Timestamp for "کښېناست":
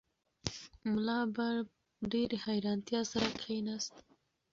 3.39-3.93